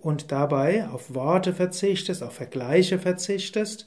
und 0.00 0.32
dabei 0.32 0.88
auf 0.88 1.14
Worte 1.14 1.54
verzichtest, 1.54 2.24
auf 2.24 2.32
Vergleiche 2.32 2.98
verzichtest, 2.98 3.86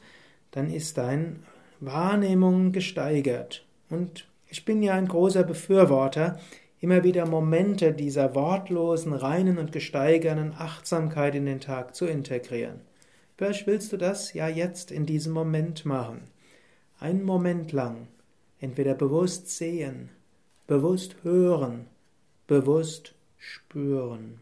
dann 0.52 0.70
ist 0.70 0.98
deine 0.98 1.36
Wahrnehmung 1.82 2.72
gesteigert. 2.72 3.66
Und 3.90 4.26
ich 4.48 4.64
bin 4.64 4.82
ja 4.82 4.94
ein 4.94 5.10
großer 5.10 5.44
Befürworter, 5.44 6.40
immer 6.80 7.04
wieder 7.04 7.26
Momente 7.26 7.92
dieser 7.92 8.34
wortlosen, 8.34 9.12
reinen 9.12 9.58
und 9.58 9.74
gesteigerten 9.74 10.54
Achtsamkeit 10.58 11.36
in 11.36 11.46
den 11.46 11.60
Tag 11.60 11.96
zu 11.96 12.06
integrieren. 12.06 12.80
Vielleicht 13.38 13.68
willst 13.68 13.92
du 13.92 13.98
das 13.98 14.34
ja 14.34 14.48
jetzt 14.48 14.92
in 14.92 15.06
diesem 15.06 15.34
Moment 15.34 15.86
machen. 15.86 16.28
Einen 17.00 17.24
Moment 17.24 17.72
lang. 17.72 18.08
Entweder 18.60 18.94
bewusst 18.94 19.50
sehen, 19.50 20.10
bewusst 20.68 21.18
hören, 21.24 21.88
bewusst 22.48 23.16
spüren. 23.38 24.40